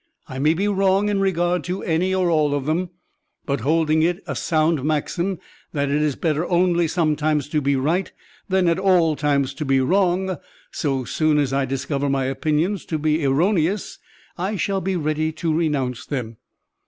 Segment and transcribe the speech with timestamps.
[0.27, 2.89] I may be wrong in regard to any or all of them,
[3.45, 5.37] but, holding it a sound maxim
[5.73, 8.11] that it is better only sometimes to be right
[8.49, 10.39] than at all times to be wrong,
[10.71, 13.99] so soon as I discover my opinions to be erroneous,
[14.39, 16.37] I shall be ready to renounce them.